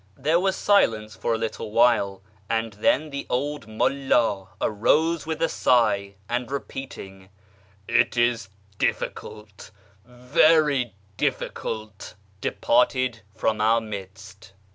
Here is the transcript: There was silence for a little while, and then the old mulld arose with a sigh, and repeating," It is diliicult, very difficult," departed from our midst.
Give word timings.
There 0.17 0.39
was 0.39 0.55
silence 0.55 1.15
for 1.15 1.35
a 1.35 1.37
little 1.37 1.69
while, 1.69 2.23
and 2.49 2.73
then 2.73 3.11
the 3.11 3.27
old 3.29 3.67
mulld 3.67 4.47
arose 4.59 5.27
with 5.27 5.43
a 5.43 5.47
sigh, 5.47 6.15
and 6.27 6.49
repeating," 6.49 7.29
It 7.87 8.17
is 8.17 8.49
diliicult, 8.79 9.69
very 10.03 10.95
difficult," 11.17 12.15
departed 12.41 13.21
from 13.35 13.61
our 13.61 13.79
midst. 13.79 14.53